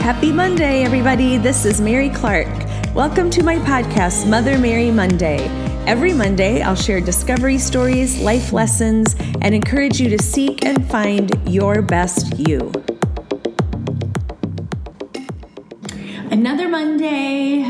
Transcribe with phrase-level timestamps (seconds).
[0.00, 1.36] Happy Monday, everybody.
[1.36, 2.48] This is Mary Clark.
[2.94, 5.46] Welcome to my podcast, Mother Mary Monday.
[5.86, 11.30] Every Monday, I'll share discovery stories, life lessons, and encourage you to seek and find
[11.46, 12.72] your best you.
[16.30, 17.62] Another Monday,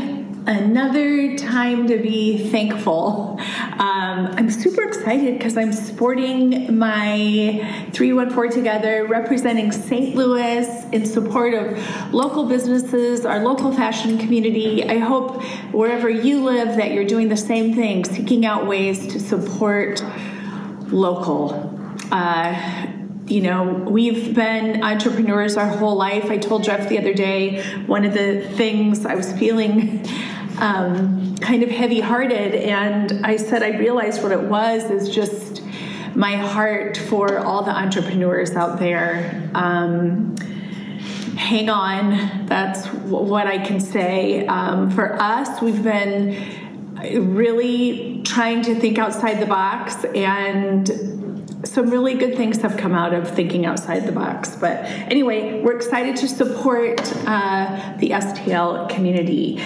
[0.47, 3.39] another time to be thankful.
[3.79, 10.15] Um, I'm super excited because I'm sporting my 314 together, representing St.
[10.15, 14.83] Louis in support of local businesses, our local fashion community.
[14.83, 15.41] I hope
[15.73, 20.03] wherever you live that you're doing the same thing, seeking out ways to support
[20.87, 21.79] local.
[22.11, 22.91] Uh,
[23.27, 26.25] you know, we've been entrepreneurs our whole life.
[26.25, 30.05] I told Jeff the other day one of the things I was feeling
[30.61, 32.55] um, kind of heavy hearted.
[32.55, 35.63] And I said, I realized what it was is just
[36.15, 39.49] my heart for all the entrepreneurs out there.
[39.55, 40.35] Um,
[41.35, 44.45] hang on, that's what I can say.
[44.45, 46.37] Um, for us, we've been
[47.33, 50.87] really trying to think outside the box and
[51.63, 54.55] some really good things have come out of thinking outside the box.
[54.55, 59.59] But anyway, we're excited to support uh, the STL community.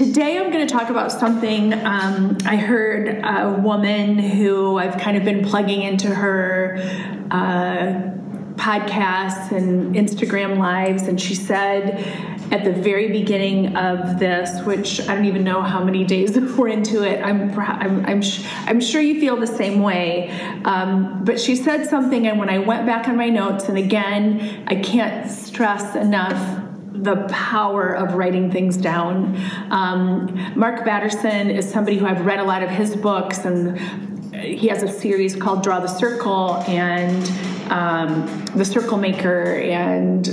[0.00, 5.18] Today, I'm going to talk about something um, I heard a woman who I've kind
[5.18, 6.78] of been plugging into her
[7.30, 8.08] uh,
[8.54, 11.98] podcasts and Instagram lives, and she said
[12.50, 16.68] at the very beginning of this, which I don't even know how many days we're
[16.68, 17.22] into it.
[17.22, 18.22] I'm I'm I'm,
[18.66, 20.30] I'm sure you feel the same way.
[20.64, 24.64] Um, but she said something, and when I went back on my notes, and again,
[24.66, 26.69] I can't stress enough
[27.02, 29.36] the power of writing things down.
[29.70, 33.78] Um, Mark Batterson is somebody who I've read a lot of his books, and
[34.34, 40.24] he has a series called Draw the Circle and um, The Circle Maker, and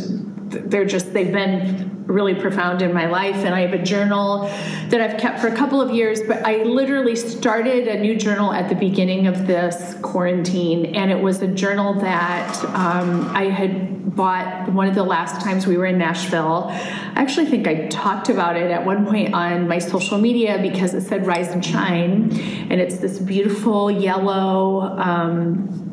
[0.49, 3.35] they're just, they've been really profound in my life.
[3.35, 4.43] And I have a journal
[4.89, 8.53] that I've kept for a couple of years, but I literally started a new journal
[8.53, 10.95] at the beginning of this quarantine.
[10.95, 15.67] And it was a journal that um, I had bought one of the last times
[15.67, 16.67] we were in Nashville.
[16.69, 20.93] I actually think I talked about it at one point on my social media because
[20.93, 22.31] it said Rise and Shine.
[22.69, 24.81] And it's this beautiful yellow.
[24.97, 25.86] Um,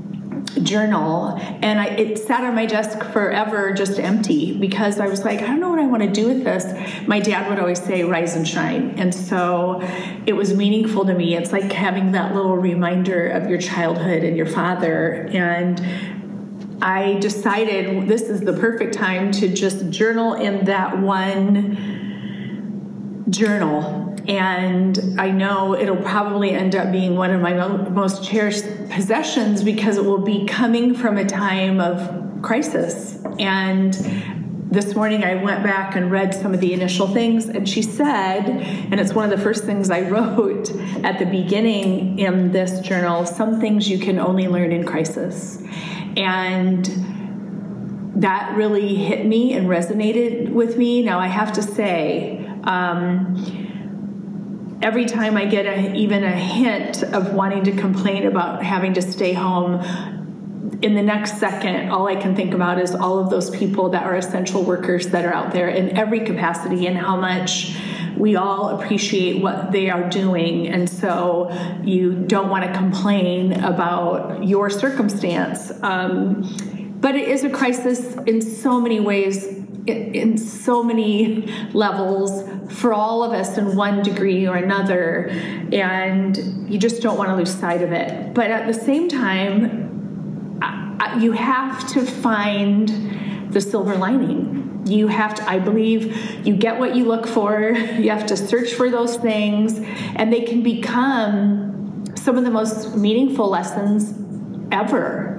[0.63, 5.41] journal and I, it sat on my desk forever just empty because I was like,
[5.41, 6.65] I don't know what I want to do with this.
[7.07, 8.95] My dad would always say, rise and shine.
[8.99, 9.81] And so
[10.27, 11.37] it was meaningful to me.
[11.37, 15.29] It's like having that little reminder of your childhood and your father.
[15.33, 15.81] And
[16.83, 22.05] I decided this is the perfect time to just journal in that one
[23.31, 27.53] journal and I know it'll probably end up being one of my
[27.89, 33.19] most cherished possessions because it will be coming from a time of crisis.
[33.39, 33.93] And
[34.71, 38.49] this morning I went back and read some of the initial things, and she said,
[38.49, 40.71] and it's one of the first things I wrote
[41.05, 45.63] at the beginning in this journal some things you can only learn in crisis.
[46.17, 46.87] And
[48.17, 51.03] that really hit me and resonated with me.
[51.03, 53.64] Now, I have to say, um,
[54.85, 59.03] every time I get a, even a hint of wanting to complain about having to
[59.03, 59.81] stay home,
[60.83, 64.03] in the next second, all I can think about is all of those people that
[64.03, 67.75] are essential workers that are out there in every capacity and how much
[68.19, 70.69] we all appreciate what they are doing.
[70.69, 71.51] And so
[71.83, 75.73] you don't want to complain about your circumstance.
[75.83, 76.43] Um,
[77.01, 83.23] but it is a crisis in so many ways in so many levels for all
[83.23, 85.29] of us in one degree or another,
[85.73, 88.33] and you just don't want to lose sight of it.
[88.35, 89.83] But at the same time,
[91.21, 94.83] you have to find the silver lining.
[94.87, 98.75] You have to, I believe, you get what you look for, you have to search
[98.75, 99.81] for those things,
[100.17, 104.15] and they can become some of the most meaningful lessons
[104.73, 105.34] ever.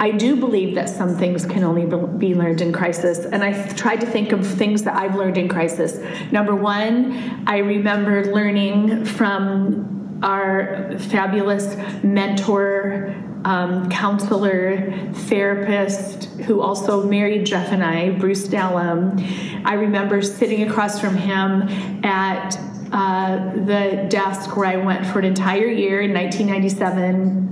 [0.00, 1.84] I do believe that some things can only
[2.18, 3.24] be learned in crisis.
[3.24, 5.98] And I've tried to think of things that I've learned in crisis.
[6.30, 13.12] Number one, I remember learning from our fabulous mentor,
[13.44, 19.20] um, counselor, therapist, who also married Jeff and I, Bruce Dallum.
[19.64, 21.62] I remember sitting across from him
[22.04, 22.56] at
[22.92, 27.47] uh, the desk where I went for an entire year in 1997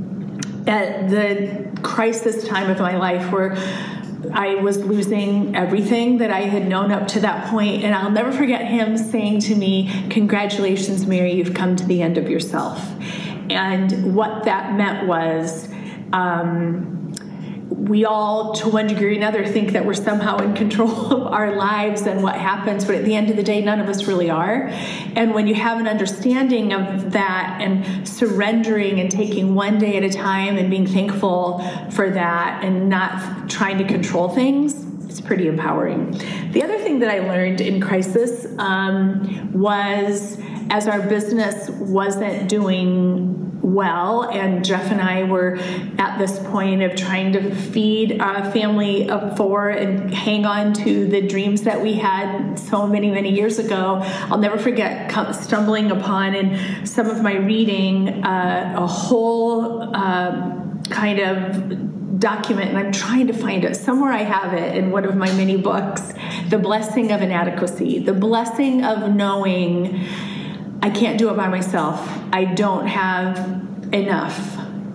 [0.67, 3.57] at the crisis time of my life where
[4.33, 8.33] I was losing everything that I had known up to that point, and I'll never
[8.33, 12.81] forget him saying to me, Congratulations, Mary, you've come to the end of yourself.
[13.51, 15.69] And what that meant was,
[16.13, 17.06] um,
[17.69, 21.57] we all, to one degree or another, think that we're somehow in control of our
[21.57, 24.31] lives and what happens, but at the end of the day, none of us really
[24.31, 24.69] are.
[25.17, 30.05] And when you have an understanding of that and surrendering and taking one day at
[30.05, 31.61] a time and being thankful
[31.91, 36.13] for that and not trying to control things, it's pretty empowering.
[36.53, 40.39] The other thing that I learned in crisis um, was
[40.71, 43.36] as our business wasn't doing
[43.67, 45.57] well, and Jeff and I were
[45.99, 51.09] at this point of trying to feed a family of four and hang on to
[51.09, 54.01] the dreams that we had so many, many years ago.
[54.31, 61.19] I'll never forget stumbling upon in some of my reading uh, a whole uh, kind
[61.19, 63.75] of document and I'm trying to find it.
[63.77, 66.15] Somewhere I have it in one of my many books
[66.51, 70.07] The Blessing of Inadequacy, the blessing of knowing
[70.87, 72.01] I can't do it by myself.
[72.33, 73.37] I don't have
[73.93, 74.39] enough.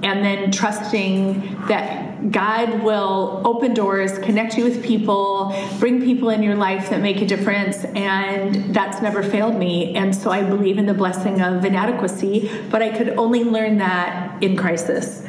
[0.04, 6.44] And then trusting that God will open doors, connect you with people, bring people in
[6.44, 7.84] your life that make a difference.
[7.84, 9.94] And that's never failed me.
[9.94, 14.42] And so I believe in the blessing of inadequacy, but I could only learn that
[14.42, 15.28] in crisis.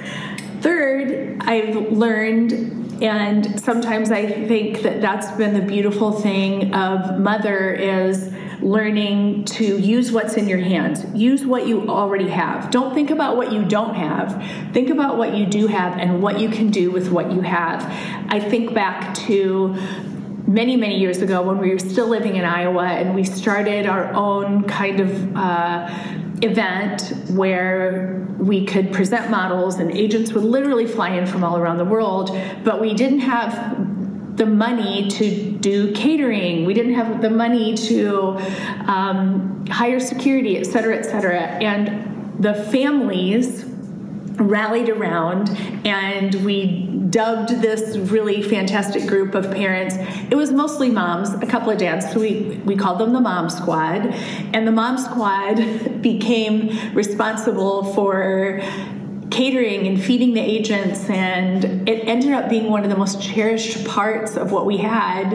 [0.60, 7.72] Third, I've learned, and sometimes I think that that's been the beautiful thing of Mother
[7.72, 8.32] is
[8.62, 11.04] learning to use what's in your hands.
[11.14, 12.70] Use what you already have.
[12.70, 14.42] Don't think about what you don't have.
[14.72, 17.82] Think about what you do have and what you can do with what you have.
[18.28, 19.76] I think back to
[20.46, 24.12] many, many years ago when we were still living in Iowa and we started our
[24.14, 25.88] own kind of uh,
[26.42, 31.78] event where we could present models and agents would literally fly in from all around
[31.78, 36.66] the world, but we didn't have the money to do catering.
[36.66, 38.36] We didn't have the money to
[38.86, 41.40] um, hire security, et cetera, et cetera.
[41.40, 43.64] And the families
[44.36, 45.50] rallied around
[45.86, 49.94] and we dubbed this really fantastic group of parents.
[50.30, 52.10] It was mostly moms, a couple of dads.
[52.10, 54.06] So we, we called them the Mom Squad.
[54.54, 58.60] And the Mom Squad became responsible for
[59.32, 63.84] catering and feeding the agents, and it ended up being one of the most cherished
[63.86, 65.32] parts of what we had.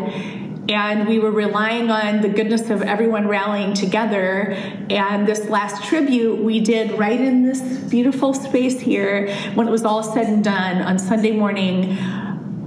[0.70, 4.52] And we were relying on the goodness of everyone rallying together.
[4.90, 9.86] And this last tribute we did right in this beautiful space here when it was
[9.86, 11.98] all said and done on Sunday morning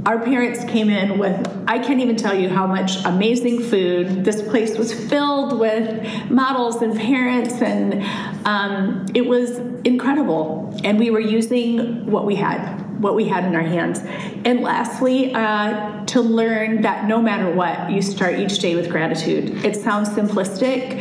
[0.06, 4.24] our parents came in with i can't even tell you how much amazing food.
[4.24, 8.02] This place was filled with models and parents and
[8.46, 10.78] um, it was incredible.
[10.84, 14.00] And we were using what we had what we had in our hands.
[14.44, 19.64] And lastly uh, to learn that no matter what you start each day with gratitude.
[19.64, 21.00] It sounds simplistic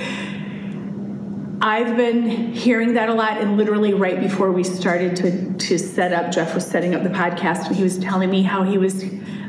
[1.62, 6.14] I've been hearing that a lot, and literally right before we started to, to set
[6.14, 9.04] up, Jeff was setting up the podcast, and he was telling me how he was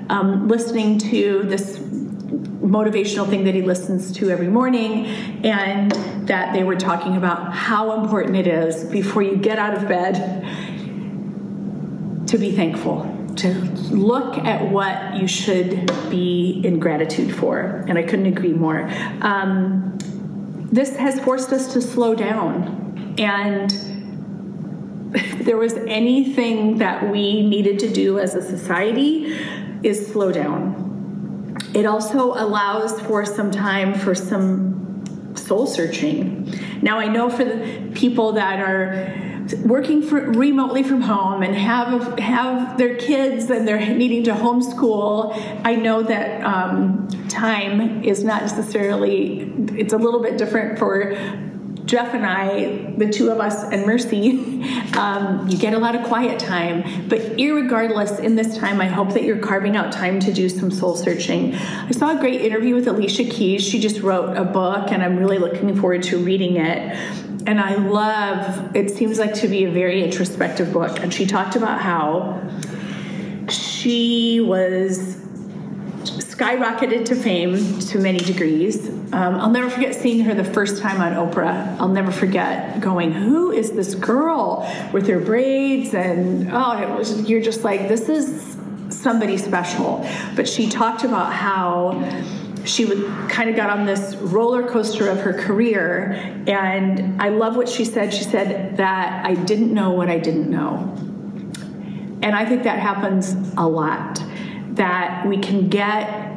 [0.08, 5.06] um, listening to this motivational thing that he listens to every morning,
[5.44, 5.92] and
[6.26, 10.46] that they were talking about how important it is before you get out of bed
[12.26, 13.54] to be thankful, to
[13.90, 17.84] look at what you should be in gratitude for.
[17.88, 18.90] And I couldn't agree more.
[19.20, 19.96] Um,
[20.72, 23.14] this has forced us to slow down.
[23.18, 23.72] And
[25.14, 29.36] if there was anything that we needed to do as a society,
[29.82, 31.56] is slow down.
[31.74, 36.52] It also allows for some time for some soul searching.
[36.82, 39.14] Now, I know for the people that are
[39.64, 45.34] working for, remotely from home and have have their kids and they're needing to homeschool,
[45.64, 49.52] I know that um, time is not necessarily.
[49.80, 51.14] It's a little bit different for
[51.86, 54.62] Jeff and I, the two of us, and Mercy,
[54.96, 57.08] um, you get a lot of quiet time.
[57.08, 60.70] But regardless, in this time, I hope that you're carving out time to do some
[60.70, 61.54] soul searching.
[61.54, 63.66] I saw a great interview with Alicia Keys.
[63.66, 66.96] She just wrote a book, and I'm really looking forward to reading it
[67.46, 71.56] and I love it seems like to be a very introspective book and she talked
[71.56, 72.38] about how
[73.48, 75.16] she was
[76.40, 78.88] skyrocketed to fame to many degrees.
[79.12, 81.78] Um, I'll never forget seeing her the first time on Oprah.
[81.78, 87.28] I'll never forget going, "Who is this girl with her braids?" And oh, it was
[87.28, 88.56] you're just like, "This is
[88.88, 92.02] somebody special." But she talked about how
[92.64, 96.12] she would kind of got on this roller coaster of her career
[96.46, 100.50] and i love what she said she said that i didn't know what i didn't
[100.50, 100.92] know
[102.22, 104.22] and i think that happens a lot
[104.74, 106.29] that we can get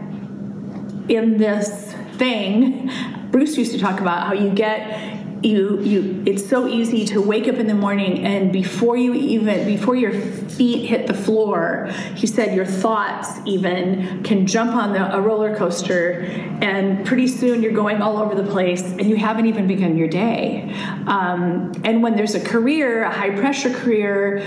[1.10, 2.90] in this thing
[3.32, 7.48] bruce used to talk about how you get you you it's so easy to wake
[7.48, 12.26] up in the morning and before you even before your feet hit the floor he
[12.28, 16.22] said your thoughts even can jump on the, a roller coaster
[16.62, 20.08] and pretty soon you're going all over the place and you haven't even begun your
[20.08, 20.74] day.
[21.08, 24.40] Um, and when there's a career a high pressure career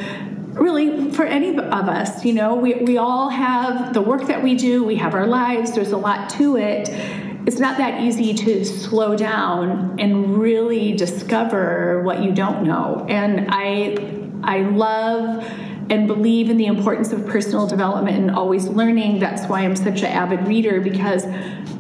[0.57, 4.55] really for any of us you know we, we all have the work that we
[4.55, 4.85] do.
[4.85, 5.73] We have our lives.
[5.73, 6.89] There's a lot to it.
[7.47, 13.07] It's not that easy to slow down and really discover what you don't know.
[13.09, 13.97] And I
[14.43, 15.45] I love
[15.89, 19.21] and believe in the importance of personal development and always learning.
[19.21, 21.25] That's why I'm such an avid reader because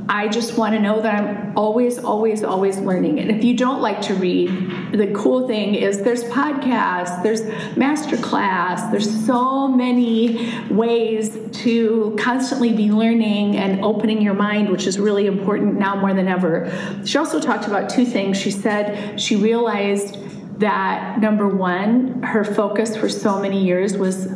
[0.09, 3.19] I just want to know that I'm always, always, always learning.
[3.19, 4.49] And if you don't like to read,
[4.93, 7.43] the cool thing is there's podcasts, there's
[7.75, 14.97] masterclass, there's so many ways to constantly be learning and opening your mind, which is
[14.97, 16.71] really important now more than ever.
[17.05, 18.37] She also talked about two things.
[18.37, 20.19] She said she realized
[20.59, 24.29] that number one, her focus for so many years was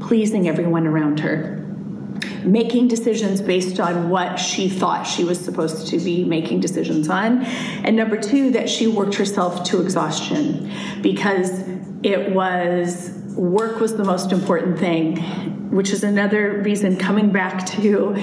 [0.00, 1.54] pleasing everyone around her.
[2.44, 7.44] Making decisions based on what she thought she was supposed to be making decisions on.
[7.84, 10.72] And number two, that she worked herself to exhaustion.
[11.00, 11.64] Because
[12.02, 18.16] it was work was the most important thing, which is another reason coming back to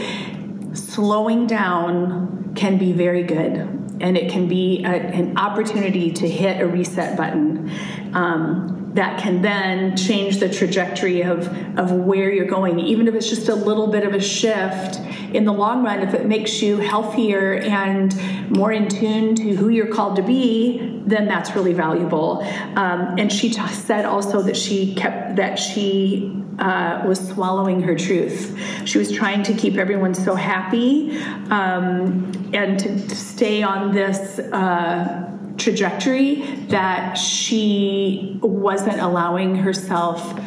[0.74, 6.62] slowing down can be very good and it can be a, an opportunity to hit
[6.62, 7.72] a reset button
[8.14, 11.48] um, that can then change the trajectory of,
[11.78, 15.00] of where you're going, even if it's just a little bit of a shift
[15.34, 16.02] in the long run.
[16.02, 18.16] If it makes you healthier and
[18.50, 22.42] more in tune to who you're called to be, then that's really valuable.
[22.75, 27.96] Um, and she t- said also that she kept that she uh, was swallowing her
[27.96, 28.58] truth.
[28.86, 31.18] She was trying to keep everyone so happy
[31.50, 34.40] um, and to, stay on this.
[34.40, 40.38] Uh, trajectory that she wasn't allowing herself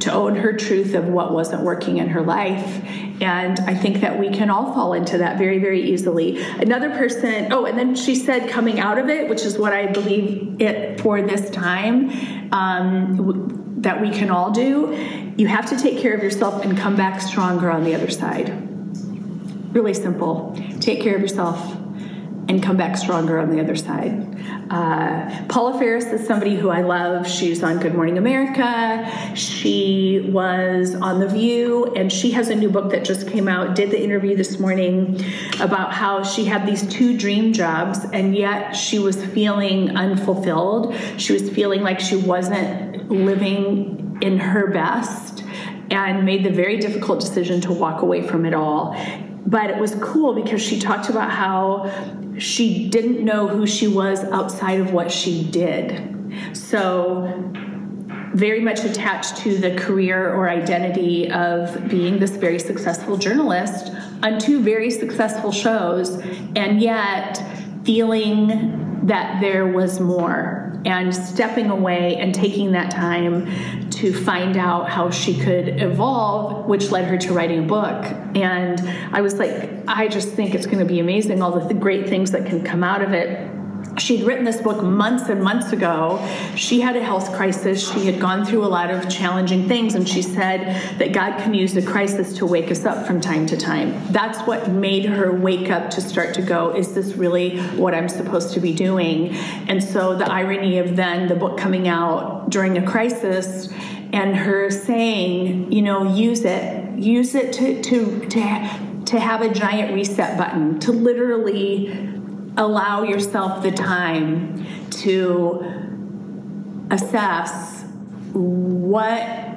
[0.00, 2.82] to own her truth of what wasn't working in her life.
[3.22, 6.42] And I think that we can all fall into that very, very easily.
[6.42, 9.86] Another person, oh, and then she said coming out of it, which is what I
[9.86, 14.92] believe it for this time, um, that we can all do,
[15.36, 18.52] you have to take care of yourself and come back stronger on the other side.
[19.74, 20.56] Really simple.
[20.80, 21.83] Take care of yourself
[22.48, 24.34] and come back stronger on the other side.
[24.70, 27.28] Uh, Paula Faris is somebody who I love.
[27.28, 29.34] She's on Good Morning America.
[29.34, 33.74] She was on The View, and she has a new book that just came out.
[33.74, 35.24] Did the interview this morning
[35.60, 40.94] about how she had these two dream jobs, and yet she was feeling unfulfilled.
[41.16, 45.44] She was feeling like she wasn't living in her best
[45.90, 48.96] and made the very difficult decision to walk away from it all
[49.46, 51.84] but it was cool because she talked about how
[52.38, 56.12] she didn't know who she was outside of what she did.
[56.52, 57.52] So,
[58.34, 63.92] very much attached to the career or identity of being this very successful journalist
[64.24, 66.18] on two very successful shows,
[66.56, 67.40] and yet
[67.84, 74.88] feeling that there was more and stepping away and taking that time to find out
[74.88, 78.04] how she could evolve, which led her to writing a book.
[78.34, 78.80] And
[79.14, 82.32] I was like, I just think it's going to be amazing, all the great things
[82.32, 83.53] that can come out of it
[83.98, 86.24] she'd written this book months and months ago.
[86.56, 87.92] She had a health crisis.
[87.92, 91.54] She had gone through a lot of challenging things, and she said that God can
[91.54, 93.94] use the crisis to wake us up from time to time.
[94.12, 98.08] That's what made her wake up to start to go, is this really what I'm
[98.08, 99.34] supposed to be doing?
[99.68, 103.72] And so the irony of then the book coming out during a crisis
[104.12, 109.52] and her saying, you know, use it, use it to, to, to, to have a
[109.52, 112.13] giant reset button, to literally
[112.56, 115.64] allow yourself the time to
[116.90, 117.84] assess
[118.32, 119.48] what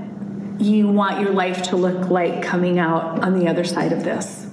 [0.59, 4.45] you want your life to look like coming out on the other side of this.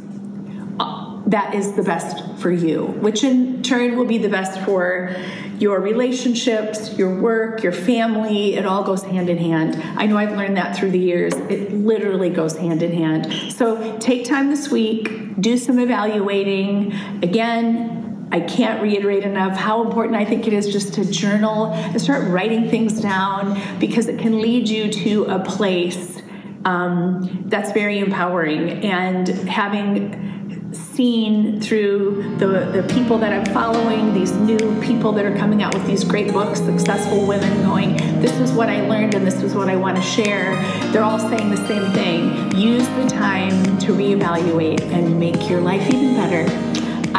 [1.27, 5.17] That is the best for you, which in turn will be the best for
[5.59, 8.55] your relationships, your work, your family.
[8.55, 9.83] It all goes hand in hand.
[9.99, 11.33] I know I've learned that through the years.
[11.35, 13.53] It literally goes hand in hand.
[13.53, 16.93] So take time this week, do some evaluating.
[17.23, 17.94] Again,
[18.35, 22.26] I can't reiterate enough how important I think it is just to journal and start
[22.26, 26.21] writing things down because it can lead you to a place
[26.64, 28.85] um, that's very empowering.
[28.85, 35.37] And having seen through the, the people that I'm following, these new people that are
[35.37, 39.25] coming out with these great books, successful women going, This is what I learned and
[39.25, 40.57] this is what I want to share,
[40.91, 42.50] they're all saying the same thing.
[42.59, 46.74] Use the time to reevaluate and make your life even better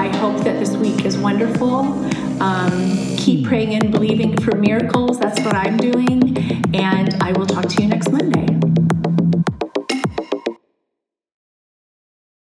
[0.06, 1.80] I hope that this week is wonderful.
[2.40, 5.18] Um, keep praying and believing for miracles.
[5.20, 6.38] That's what I'm doing.
[6.76, 8.55] And I will talk to you next Monday.